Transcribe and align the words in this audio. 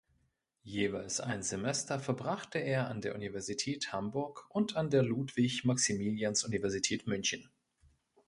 Jeweils 0.63 1.19
ein 1.19 1.43
Semester 1.43 1.99
verbrachte 1.99 2.57
er 2.57 2.87
an 2.87 3.01
der 3.01 3.13
Universität 3.13 3.93
Hamburg 3.93 4.47
und 4.49 4.75
an 4.75 4.89
der 4.89 5.03
Ludwig-Maximilians-Universität 5.03 7.05
München. 7.05 7.47